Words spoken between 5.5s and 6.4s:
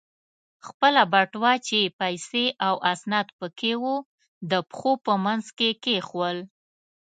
کې کېښوول.